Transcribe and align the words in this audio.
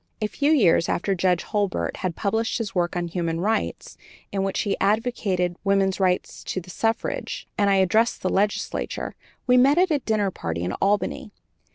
A 0.19 0.25
few 0.25 0.51
years 0.51 0.89
after 0.89 1.13
Judge 1.13 1.43
Hurlbert 1.43 1.97
had 1.97 2.15
published 2.15 2.57
his 2.57 2.73
work 2.73 2.95
on 2.95 3.07
"Human 3.07 3.39
Rights," 3.39 3.97
in 4.31 4.41
which 4.41 4.61
he 4.61 4.75
advocated 4.79 5.55
woman's 5.63 5.99
right 5.99 6.23
to 6.23 6.59
the 6.59 6.71
suffrage, 6.71 7.47
and 7.55 7.69
I 7.69 7.75
had 7.75 7.83
addressed 7.83 8.23
the 8.23 8.29
legislature, 8.29 9.13
we 9.45 9.57
met 9.57 9.77
at 9.77 9.91
a 9.91 9.99
dinner 9.99 10.31
party 10.31 10.63
in 10.63 10.71
Albany. 10.81 11.29